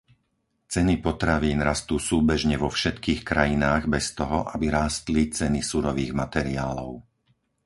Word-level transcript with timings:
Ceny 0.73 0.95
potravín 1.07 1.59
rastú 1.69 1.95
súbežne 2.09 2.55
vo 2.63 2.69
všetkých 2.77 3.21
krajinách 3.31 3.83
bez 3.95 4.05
toho, 4.19 4.39
aby 4.53 4.65
rástli 4.79 5.21
ceny 5.37 5.59
surových 5.71 6.13
materiálov. 6.21 6.91